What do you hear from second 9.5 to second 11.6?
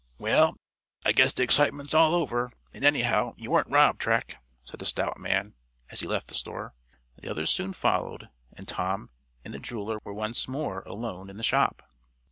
the jeweler were once more alone in the